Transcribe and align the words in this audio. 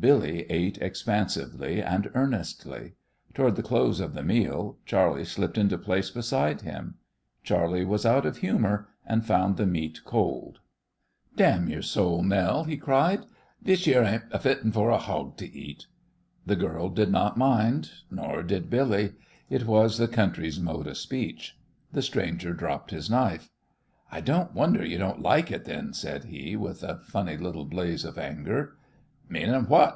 Billy 0.00 0.46
ate 0.48 0.78
expansively 0.80 1.82
and 1.82 2.08
earnestly. 2.14 2.92
Toward 3.34 3.56
the 3.56 3.64
close 3.64 3.98
of 3.98 4.14
the 4.14 4.22
meal 4.22 4.78
Charley 4.86 5.24
slipped 5.24 5.58
into 5.58 5.76
place 5.76 6.08
beside 6.08 6.60
him. 6.60 6.94
Charley 7.42 7.84
was 7.84 8.06
out 8.06 8.24
of 8.24 8.36
humour, 8.36 8.86
and 9.04 9.26
found 9.26 9.56
the 9.56 9.66
meat 9.66 10.02
cold. 10.04 10.60
"Damn 11.34 11.68
yore 11.68 11.82
soul, 11.82 12.22
Nell," 12.22 12.62
he 12.62 12.76
cried, 12.76 13.26
"this 13.60 13.88
yere 13.88 14.04
ain't 14.04 14.40
fitten 14.40 14.70
fer 14.70 14.88
a 14.90 14.98
hog 14.98 15.36
to 15.38 15.52
eat!" 15.52 15.86
The 16.46 16.54
girl 16.54 16.90
did 16.90 17.10
not 17.10 17.36
mind; 17.36 17.90
nor 18.08 18.44
did 18.44 18.70
Billy. 18.70 19.14
It 19.50 19.66
was 19.66 19.98
the 19.98 20.06
country's 20.06 20.60
mode 20.60 20.86
of 20.86 20.96
speech. 20.96 21.58
The 21.90 22.02
stranger 22.02 22.52
dropped 22.54 22.92
his 22.92 23.10
knife. 23.10 23.50
"I 24.12 24.20
don't 24.20 24.54
wonder 24.54 24.86
you 24.86 24.96
don't 24.98 25.22
like 25.22 25.50
it, 25.50 25.64
then," 25.64 25.92
said 25.92 26.26
he, 26.26 26.54
with 26.54 26.84
a 26.84 26.98
funny 27.00 27.36
little 27.36 27.64
blaze 27.64 28.04
of 28.04 28.16
anger. 28.16 28.76
"Meanin' 29.30 29.64
what?" 29.68 29.94